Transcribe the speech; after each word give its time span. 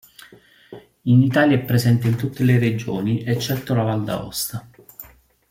In 1.03 1.21
Italia 1.21 1.55
è 1.55 1.59
presente 1.59 2.07
in 2.07 2.15
tutte 2.17 2.43
le 2.43 2.57
regioni 2.57 3.21
eccetto 3.23 3.75
la 3.75 3.83
Val 3.83 4.03
d'Aosta. 4.03 4.67